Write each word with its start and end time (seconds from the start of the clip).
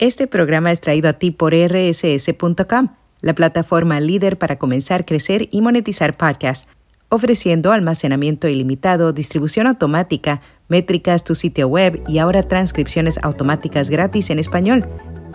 Este 0.00 0.26
programa 0.26 0.72
es 0.72 0.80
traído 0.80 1.10
a 1.10 1.12
ti 1.12 1.30
por 1.30 1.52
rss.com, 1.52 2.88
la 3.20 3.34
plataforma 3.34 4.00
líder 4.00 4.38
para 4.38 4.56
comenzar, 4.56 5.04
crecer 5.04 5.50
y 5.50 5.60
monetizar 5.60 6.16
podcasts, 6.16 6.66
ofreciendo 7.10 7.70
almacenamiento 7.70 8.48
ilimitado, 8.48 9.12
distribución 9.12 9.66
automática, 9.66 10.40
métricas, 10.68 11.22
tu 11.22 11.34
sitio 11.34 11.68
web 11.68 12.02
y 12.08 12.16
ahora 12.16 12.42
transcripciones 12.42 13.18
automáticas 13.22 13.90
gratis 13.90 14.30
en 14.30 14.38
español. 14.38 14.86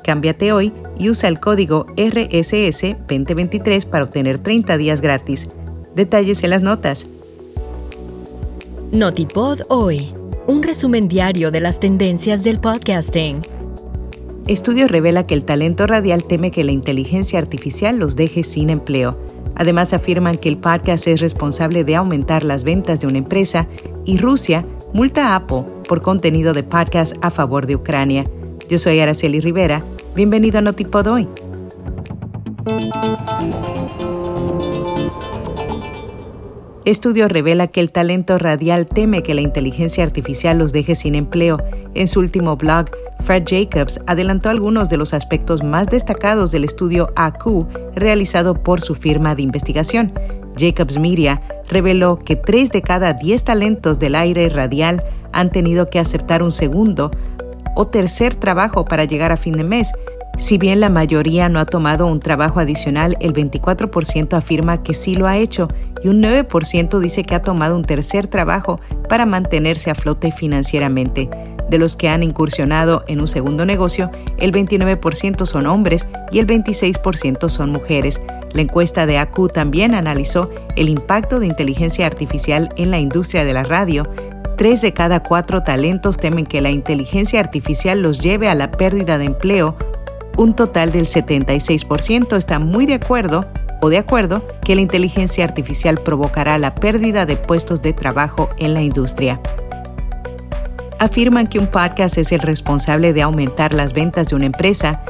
Cámbiate 0.04 0.51
hoy 0.51 0.73
y 0.97 1.11
usa 1.11 1.29
el 1.29 1.39
código 1.39 1.86
RSS2023 1.95 3.86
para 3.88 4.05
obtener 4.05 4.39
30 4.39 4.77
días 4.79 5.00
gratis. 5.00 5.45
Detalles 5.93 6.43
en 6.43 6.50
las 6.50 6.63
notas. 6.63 7.05
Notipod 8.91 9.61
hoy, 9.70 10.11
un 10.47 10.63
resumen 10.63 11.07
diario 11.07 11.52
de 11.52 11.59
las 11.59 11.79
tendencias 11.79 12.43
del 12.43 12.59
podcasting. 12.59 13.43
Estudio 14.48 14.88
revela 14.88 15.25
que 15.25 15.34
el 15.34 15.41
talento 15.41 15.88
radial 15.88 16.24
teme 16.24 16.51
que 16.51 16.64
la 16.64 16.71
inteligencia 16.71 17.39
artificial 17.39 17.97
los 17.97 18.15
deje 18.15 18.43
sin 18.43 18.69
empleo. 18.69 19.19
Además 19.56 19.92
afirman 19.92 20.38
que 20.38 20.50
el 20.50 20.57
podcast 20.57 21.07
es 21.07 21.19
responsable 21.19 21.83
de 21.83 21.96
aumentar 21.96 22.43
las 22.43 22.64
ventas 22.64 23.00
de 23.00 23.07
una 23.07 23.18
empresa 23.18 23.68
y 24.05 24.19
Rusia 24.19 24.64
multa 24.93 25.29
a 25.29 25.36
Apple 25.38 25.64
por 25.88 26.04
contenido 26.04 26.54
de 26.54 26.61
podcast 26.61 27.16
a 27.21 27.32
favor 27.32 27.66
de 27.66 27.75
Ucrania. 27.75 28.24
Yo 28.69 28.78
soy 28.78 29.00
Araceli 29.00 29.39
Rivera. 29.39 29.82
Bienvenido 30.16 30.60
a 30.60 30.61
Notipod 30.61 31.07
hoy. 31.07 31.27
Estudio 36.86 37.27
revela 37.27 37.66
que 37.66 37.80
el 37.80 37.91
talento 37.91 38.38
radial 38.38 38.86
teme 38.86 39.23
que 39.23 39.33
la 39.33 39.41
inteligencia 39.41 40.03
artificial 40.03 40.59
los 40.59 40.72
deje 40.72 40.94
sin 40.94 41.16
empleo. 41.16 41.58
En 41.95 42.08
su 42.08 42.19
último 42.19 42.58
blog, 42.58 42.91
Fred 43.25 43.45
Jacobs 43.47 44.00
adelantó 44.06 44.50
algunos 44.50 44.88
de 44.88 44.97
los 44.97 45.11
aspectos 45.16 45.64
más 45.64 45.88
destacados 45.88 46.52
del 46.52 46.64
estudio 46.64 47.11
AQ 47.16 47.67
realizado 47.95 48.53
por 48.53 48.81
su 48.81 48.94
firma 48.94 49.33
de 49.33 49.41
investigación. 49.41 50.13
Jacobs 50.55 50.99
Media 50.99 51.41
reveló 51.67 52.19
que 52.19 52.36
3 52.36 52.72
de 52.72 52.83
cada 52.83 53.14
10 53.14 53.44
talentos 53.44 53.97
del 53.97 54.14
aire 54.14 54.47
radial 54.49 55.03
han 55.33 55.49
tenido 55.49 55.89
que 55.89 55.97
aceptar 55.97 56.44
un 56.44 56.52
segundo 56.52 57.09
o 57.75 57.88
tercer 57.88 58.36
trabajo 58.36 58.86
para 58.86 59.05
llegar 59.05 59.31
a 59.31 59.38
fin 59.38 59.53
de 59.53 59.64
mes. 59.64 59.92
Si 60.38 60.59
bien 60.59 60.80
la 60.80 60.89
mayoría 60.89 61.49
no 61.49 61.59
ha 61.59 61.66
tomado 61.66 62.05
un 62.05 62.19
trabajo 62.19 62.59
adicional, 62.59 63.17
el 63.21 63.33
24% 63.33 64.38
afirma 64.38 64.83
que 64.83 64.94
sí 64.94 65.16
lo 65.16 65.25
ha 65.25 65.38
hecho 65.38 65.67
y 66.03 66.09
un 66.09 66.21
9% 66.21 66.99
dice 66.99 67.23
que 67.23 67.33
ha 67.33 67.42
tomado 67.42 67.75
un 67.75 67.86
tercer 67.86 68.27
trabajo 68.27 68.80
para 69.09 69.25
mantenerse 69.25 69.89
a 69.89 69.95
flote 69.95 70.31
financieramente. 70.31 71.27
De 71.69 71.80
los 71.80 71.95
que 71.95 72.09
han 72.09 72.21
incursionado 72.23 73.03
en 73.08 73.19
un 73.19 73.27
segundo 73.27 73.66
negocio, 73.66 74.11
el 74.38 74.52
29% 74.52 75.45
son 75.45 75.66
hombres 75.66 76.05
y 76.31 76.39
el 76.39 76.47
26% 76.47 77.49
son 77.49 77.71
mujeres. 77.71 78.21
La 78.53 78.61
encuesta 78.61 79.05
de 79.05 79.17
AQ 79.17 79.52
también 79.52 79.95
analizó 79.95 80.49
el 80.75 80.89
impacto 80.89 81.39
de 81.39 81.47
inteligencia 81.47 82.05
artificial 82.05 82.69
en 82.77 82.91
la 82.91 82.99
industria 82.99 83.43
de 83.43 83.53
la 83.53 83.63
radio. 83.63 84.08
Tres 84.58 84.81
de 84.81 84.93
cada 84.93 85.23
cuatro 85.23 85.63
talentos 85.63 86.17
temen 86.17 86.45
que 86.45 86.61
la 86.61 86.69
inteligencia 86.69 87.39
artificial 87.39 88.02
los 88.02 88.19
lleve 88.19 88.47
a 88.47 88.55
la 88.55 88.71
pérdida 88.71 89.17
de 89.17 89.25
empleo. 89.25 89.75
Un 90.38 90.53
total 90.53 90.91
del 90.91 91.08
76% 91.08 92.38
está 92.38 92.59
muy 92.59 92.86
de 92.86 92.95
acuerdo 92.95 93.45
o 93.81 93.89
de 93.89 93.97
acuerdo 93.97 94.47
que 94.61 94.75
la 94.75 94.81
inteligencia 94.81 95.43
artificial 95.43 95.97
provocará 95.97 96.58
la 96.58 96.75
pérdida 96.75 97.25
de 97.25 97.36
puestos 97.36 97.81
de 97.81 97.93
trabajo 97.93 98.49
en 98.58 98.73
la 98.73 98.81
industria 98.81 99.41
afirman 100.99 101.47
que 101.47 101.59
un 101.59 101.67
podcast 101.67 102.17
es 102.17 102.31
el 102.31 102.39
responsable 102.39 103.13
de 103.13 103.21
aumentar 103.21 103.73
las 103.73 103.93
ventas 103.93 104.27
de 104.27 104.35
una 104.35 104.45
empresa. 104.45 105.02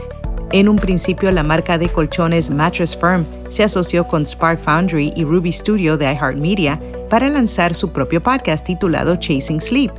En 0.52 0.70
un 0.70 0.78
principio, 0.78 1.32
la 1.32 1.44
marca 1.44 1.78
de 1.78 1.90
colchones 1.90 2.50
Mattress 2.50 2.96
Firm 2.96 3.26
se 3.50 3.64
asoció 3.64 4.08
con 4.08 4.26
Spark 4.26 4.62
Foundry 4.62 5.14
y 5.16 5.24
Ruby 5.24 5.52
Studio 5.52 5.98
de 5.98 6.12
iHeartMedia 6.14 6.80
para 7.10 7.30
lanzar 7.30 7.76
su 7.76 7.92
propio 7.92 8.22
podcast 8.22 8.66
titulado 8.66 9.16
Chasing 9.16 9.62
Sleep. 9.62 9.92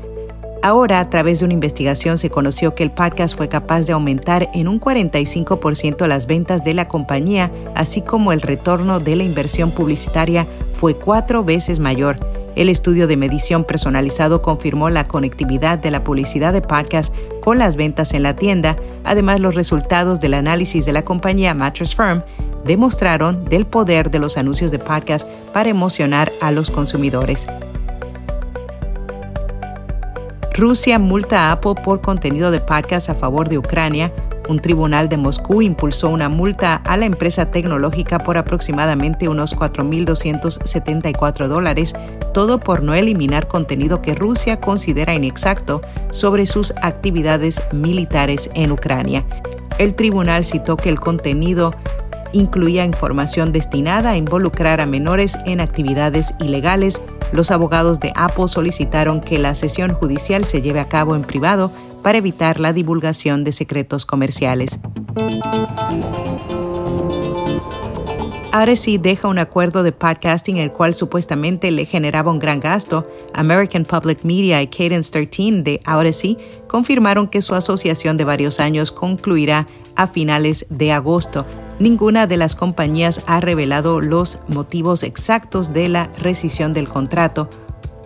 Ahora, 0.63 0.99
a 0.99 1.11
través 1.11 1.39
de 1.39 1.45
una 1.45 1.55
investigación, 1.55 2.19
se 2.19 2.31
conoció 2.31 2.75
que 2.75 2.83
el 2.83 2.91
podcast 2.91 3.37
fue 3.37 3.49
capaz 3.49 3.83
de 3.87 3.93
aumentar 3.93 4.49
en 4.55 4.67
un 4.67 4.81
45% 4.81 6.07
las 6.07 6.27
ventas 6.27 6.65
de 6.65 6.75
la 6.75 6.89
compañía, 6.89 7.53
así 7.75 8.01
como 8.01 8.33
el 8.33 8.41
retorno 8.41 8.99
de 8.99 9.15
la 9.17 9.23
inversión 9.23 9.71
publicitaria 9.71 10.47
fue 10.73 10.97
cuatro 10.97 11.45
veces 11.45 11.79
mayor. 11.79 12.17
El 12.57 12.71
estudio 12.71 13.07
de 13.07 13.19
medición 13.19 13.65
personalizado 13.65 14.41
confirmó 14.41 14.89
la 14.89 15.05
conectividad 15.05 15.79
de 15.79 15.91
la 15.91 16.03
publicidad 16.03 16.55
de 16.55 16.63
podcast 16.63 17.15
con 17.45 17.59
las 17.59 17.77
ventas 17.77 18.15
en 18.15 18.23
la 18.23 18.35
tienda. 18.35 18.77
Además, 19.05 19.41
los 19.41 19.55
resultados 19.55 20.21
del 20.21 20.33
análisis 20.33 20.87
de 20.87 20.93
la 20.95 21.03
compañía 21.03 21.53
Mattress 21.53 21.95
Firm 21.95 22.23
demostraron 22.65 23.45
del 23.45 23.67
poder 23.67 24.11
de 24.11 24.21
los 24.21 24.39
anuncios 24.39 24.71
de 24.71 24.79
podcast 24.79 25.29
para 25.53 25.69
emocionar 25.69 26.33
a 26.41 26.51
los 26.51 26.71
consumidores. 26.71 27.47
Rusia 30.55 30.99
multa 30.99 31.51
a 31.51 31.53
Apple 31.53 31.75
por 31.85 32.01
contenido 32.01 32.51
de 32.51 32.61
podcast 32.61 33.11
a 33.11 33.15
favor 33.15 33.51
de 33.51 33.59
Ucrania 33.59 34.11
un 34.49 34.61
tribunal 34.61 35.09
de 35.09 35.17
Moscú 35.17 35.61
impulsó 35.61 36.09
una 36.09 36.29
multa 36.29 36.77
a 36.85 36.97
la 36.97 37.07
empresa 37.07 37.51
tecnológica 37.51 38.19
por 38.19 38.39
aproximadamente 38.39 39.29
unos 39.29 39.57
4.274 39.57 41.49
dólares, 41.49 41.95
todo 42.37 42.61
por 42.61 42.83
no 42.83 42.93
eliminar 42.93 43.49
contenido 43.49 44.03
que 44.03 44.15
Rusia 44.15 44.61
considera 44.61 45.15
inexacto 45.15 45.81
sobre 46.11 46.45
sus 46.45 46.75
actividades 46.83 47.63
militares 47.73 48.51
en 48.53 48.73
Ucrania. 48.73 49.25
El 49.79 49.95
tribunal 49.95 50.45
citó 50.45 50.77
que 50.77 50.91
el 50.91 51.01
contenido 51.01 51.73
incluía 52.35 52.85
información 52.85 53.53
destinada 53.53 54.11
a 54.11 54.17
involucrar 54.19 54.83
a 54.83 54.87
menores 54.87 55.39
en 55.47 55.63
actividades 55.63 56.35
ilegales. 56.39 57.01
Los 57.33 57.51
abogados 57.51 58.01
de 58.01 58.13
Apple 58.15 58.49
solicitaron 58.49 59.23
que 59.23 59.39
la 59.39 59.55
sesión 59.55 59.95
judicial 59.95 60.45
se 60.45 60.61
lleve 60.61 60.81
a 60.81 60.91
cabo 60.91 61.17
en 61.17 61.23
privado 61.23 61.73
para 62.03 62.19
evitar 62.19 62.61
la 62.61 62.75
divulgación 62.75 63.45
de 63.45 63.53
secretos 63.53 64.05
comerciales. 64.05 64.79
Sí 68.77 68.97
deja 68.97 69.29
un 69.29 69.39
acuerdo 69.39 69.83
de 69.83 69.93
podcasting 69.93 70.57
el 70.57 70.73
cual 70.73 70.95
supuestamente 70.95 71.71
le 71.71 71.85
generaba 71.85 72.33
un 72.33 72.39
gran 72.39 72.59
gasto. 72.59 73.07
American 73.35 73.85
Public 73.85 74.25
Media 74.25 74.63
y 74.63 74.69
Cadence 74.69 75.11
13 75.11 75.63
de 75.63 76.13
sí 76.15 76.39
confirmaron 76.67 77.29
que 77.29 77.43
su 77.43 77.55
asociación 77.55 78.17
de 78.17 78.25
varios 78.25 78.59
años 78.59 78.93
concluirá 78.93 79.67
a 79.95 80.07
finales 80.07 80.65
de 80.71 80.91
agosto. 80.91 81.45
Ninguna 81.79 82.27
de 82.27 82.39
las 82.39 82.57
compañías 82.57 83.21
ha 83.27 83.41
revelado 83.41 84.01
los 84.01 84.39
motivos 84.49 85.03
exactos 85.03 85.75
de 85.75 85.89
la 85.89 86.11
rescisión 86.19 86.73
del 86.73 86.89
contrato. 86.89 87.51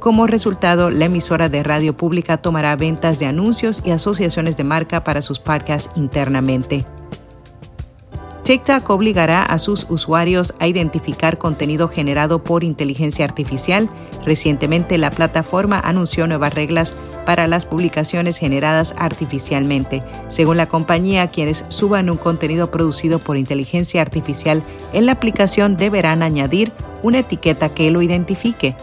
Como 0.01 0.27
resultado, 0.27 0.91
la 0.91 1.05
emisora 1.05 1.49
de 1.49 1.63
radio 1.63 1.97
pública 1.97 2.39
tomará 2.39 2.75
ventas 2.75 3.21
de 3.21 3.27
anuncios 3.27 3.83
y 3.85 3.93
asociaciones 3.93 4.57
de 4.57 4.65
marca 4.65 5.05
para 5.05 5.23
sus 5.23 5.39
podcasts 5.39 5.91
internamente. 5.95 6.85
TikTok 8.51 8.91
obligará 8.91 9.45
a 9.45 9.61
sus 9.61 9.87
usuarios 9.89 10.55
a 10.59 10.67
identificar 10.67 11.39
contenido 11.39 11.87
generado 11.87 12.43
por 12.43 12.65
inteligencia 12.65 13.25
artificial. 13.25 13.89
Recientemente 14.25 14.99
la 14.99 15.13
plataforma 15.13 15.79
anunció 15.79 16.27
nuevas 16.27 16.53
reglas 16.53 16.97
para 17.25 17.47
las 17.47 17.65
publicaciones 17.65 18.39
generadas 18.39 18.93
artificialmente. 18.99 20.03
Según 20.31 20.57
la 20.57 20.67
compañía, 20.67 21.29
quienes 21.29 21.65
suban 21.69 22.11
un 22.11 22.17
contenido 22.17 22.73
producido 22.73 23.21
por 23.21 23.37
inteligencia 23.37 24.03
artificial 24.03 24.65
en 24.93 25.07
la 25.07 25.13
aplicación 25.13 25.77
deberán 25.77 26.25
añadir 26.25 26.73
una 27.05 27.21
etiqueta 27.21 27.69
que 27.69 27.89
lo 27.93 28.03
identifique. 28.03 28.75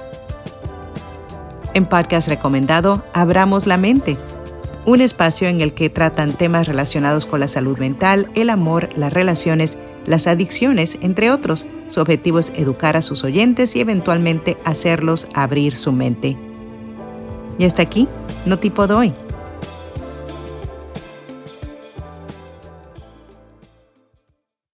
En 1.73 1.85
podcast 1.85 2.29
recomendado, 2.29 3.03
Abramos 3.11 3.67
la 3.67 3.75
Mente, 3.75 4.16
un 4.87 5.01
espacio 5.01 5.49
en 5.49 5.59
el 5.59 5.73
que 5.73 5.89
tratan 5.89 6.31
temas 6.31 6.65
relacionados 6.65 7.25
con 7.25 7.41
la 7.41 7.49
salud 7.49 7.78
mental, 7.78 8.31
el 8.35 8.49
amor, 8.49 8.87
las 8.95 9.11
relaciones, 9.11 9.78
las 10.05 10.28
adicciones, 10.28 10.97
entre 11.01 11.29
otros. 11.29 11.67
Su 11.89 11.99
objetivo 11.99 12.39
es 12.39 12.53
educar 12.55 12.95
a 12.95 13.01
sus 13.01 13.25
oyentes 13.25 13.75
y 13.75 13.81
eventualmente 13.81 14.57
hacerlos 14.63 15.28
abrir 15.34 15.75
su 15.75 15.91
mente. 15.91 16.37
Y 17.59 17.66
hasta 17.66 17.81
aquí, 17.81 18.07
no 18.45 18.59
tipo 18.59 18.87
de 18.87 18.93
hoy. 18.93 19.13